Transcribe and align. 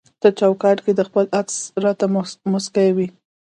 ته 0.21 0.27
چوکاټ 0.39 0.77
کي 0.85 0.91
د 0.95 1.01
خپل 1.07 1.25
عکس 1.39 1.57
راته 1.83 2.05
مسکی 2.53 2.89
وي 2.95 3.07